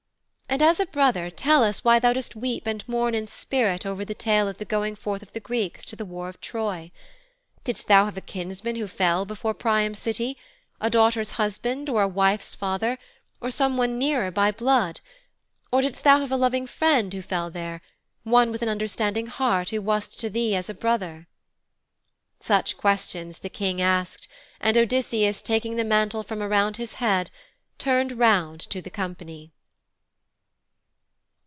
And 0.53 0.61
as 0.61 0.81
a 0.81 0.85
brother 0.85 1.29
tell 1.29 1.63
us 1.63 1.85
why 1.85 1.97
thou 1.97 2.11
dost 2.11 2.35
weep 2.35 2.67
and 2.67 2.85
mourn 2.85 3.15
in 3.15 3.25
spirit 3.25 3.85
over 3.85 4.03
the 4.03 4.13
tale 4.13 4.49
of 4.49 4.57
the 4.57 4.65
going 4.65 4.97
forth 4.97 5.21
of 5.21 5.31
the 5.31 5.39
Greeks 5.39 5.85
to 5.85 5.95
the 5.95 6.03
war 6.03 6.27
of 6.27 6.41
Troy. 6.41 6.91
Didst 7.63 7.87
thou 7.87 8.03
have 8.03 8.17
a 8.17 8.21
kinsman 8.21 8.75
who 8.75 8.85
fell 8.85 9.23
before 9.23 9.53
Priam's 9.53 9.99
City 9.99 10.35
a 10.81 10.89
daughter's 10.89 11.31
husband, 11.31 11.87
or 11.87 12.01
a 12.01 12.07
wife's 12.09 12.53
father, 12.53 12.99
or 13.39 13.49
someone 13.49 13.97
nearer 13.97 14.29
by 14.29 14.51
blood? 14.51 14.99
Or 15.71 15.81
didst 15.81 16.03
thou 16.03 16.19
have 16.19 16.33
a 16.33 16.37
loving 16.37 16.67
friend 16.67 17.13
who 17.13 17.21
fell 17.21 17.49
there 17.49 17.79
one 18.23 18.51
with 18.51 18.61
an 18.61 18.67
understanding 18.67 19.27
heart 19.27 19.69
who 19.69 19.81
wast 19.81 20.19
to 20.19 20.29
thee 20.29 20.53
as 20.53 20.69
a 20.69 20.73
brother?' 20.73 21.29
Such 22.41 22.75
questions 22.75 23.37
the 23.37 23.47
King 23.49 23.79
asked, 23.79 24.27
and 24.59 24.75
Odysseus 24.77 25.41
taking 25.41 25.77
the 25.77 25.85
mantle 25.85 26.23
from 26.23 26.43
around 26.43 26.75
his 26.75 26.95
head 26.95 27.31
turned 27.77 28.19
round 28.19 28.59
to 28.69 28.81
the 28.81 28.89
company. 28.89 29.53